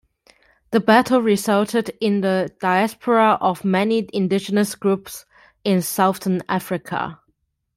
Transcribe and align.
The 0.71 0.79
battle 0.79 1.21
resulted 1.21 1.89
in 2.01 2.21
the 2.21 2.51
diaspora 2.59 3.37
of 3.39 3.63
many 3.63 4.09
indigenous 4.11 4.73
groups 4.73 5.25
in 5.63 5.83
southern 5.83 6.41
Africa. 6.49 7.19